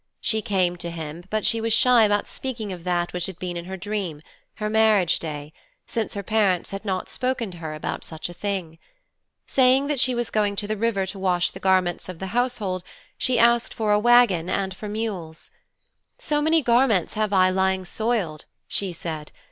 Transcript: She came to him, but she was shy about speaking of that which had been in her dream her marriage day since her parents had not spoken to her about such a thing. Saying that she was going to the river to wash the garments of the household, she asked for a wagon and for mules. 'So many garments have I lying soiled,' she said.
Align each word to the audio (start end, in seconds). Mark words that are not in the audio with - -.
She 0.19 0.41
came 0.41 0.77
to 0.77 0.89
him, 0.89 1.25
but 1.29 1.45
she 1.45 1.61
was 1.61 1.73
shy 1.73 2.03
about 2.05 2.27
speaking 2.27 2.73
of 2.73 2.83
that 2.85 3.13
which 3.13 3.27
had 3.27 3.37
been 3.37 3.55
in 3.55 3.65
her 3.65 3.77
dream 3.77 4.23
her 4.55 4.67
marriage 4.67 5.19
day 5.19 5.53
since 5.85 6.15
her 6.15 6.23
parents 6.23 6.71
had 6.71 6.83
not 6.83 7.07
spoken 7.07 7.51
to 7.51 7.59
her 7.59 7.75
about 7.75 8.03
such 8.03 8.27
a 8.27 8.33
thing. 8.33 8.79
Saying 9.45 9.85
that 9.85 9.99
she 9.99 10.15
was 10.15 10.31
going 10.31 10.55
to 10.55 10.65
the 10.67 10.75
river 10.75 11.05
to 11.05 11.19
wash 11.19 11.51
the 11.51 11.59
garments 11.59 12.09
of 12.09 12.17
the 12.17 12.33
household, 12.33 12.83
she 13.15 13.37
asked 13.37 13.75
for 13.75 13.91
a 13.91 13.99
wagon 13.99 14.49
and 14.49 14.75
for 14.75 14.89
mules. 14.89 15.51
'So 16.17 16.41
many 16.41 16.63
garments 16.63 17.13
have 17.13 17.31
I 17.31 17.51
lying 17.51 17.85
soiled,' 17.85 18.45
she 18.67 18.93
said. 18.93 19.31